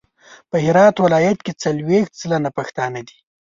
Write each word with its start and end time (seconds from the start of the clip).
په 0.49 0.57
هرات 0.65 0.95
ولایت 1.05 1.39
کې 1.45 1.53
څلویښت 1.63 2.13
سلنه 2.21 2.49
پښتانه 2.57 3.01
دي. 3.07 3.17